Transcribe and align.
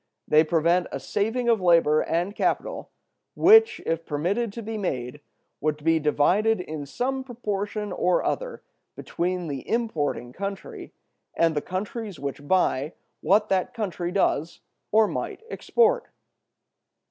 They 0.27 0.43
prevent 0.43 0.87
a 0.91 0.99
saving 0.99 1.47
of 1.47 1.61
labor 1.61 2.01
and 2.01 2.35
capital, 2.35 2.89
which, 3.35 3.79
if 3.85 4.03
permitted 4.03 4.51
to 4.53 4.63
be 4.63 4.75
made, 4.75 5.21
would 5.59 5.83
be 5.83 5.99
divided 5.99 6.59
in 6.59 6.87
some 6.87 7.23
proportion 7.23 7.91
or 7.91 8.23
other 8.23 8.63
between 8.95 9.47
the 9.47 9.69
importing 9.69 10.33
country 10.33 10.91
and 11.35 11.53
the 11.53 11.61
countries 11.61 12.19
which 12.19 12.47
buy 12.47 12.93
what 13.21 13.49
that 13.49 13.75
country 13.75 14.11
does 14.11 14.61
or 14.91 15.07
might 15.07 15.43
export. 15.51 16.07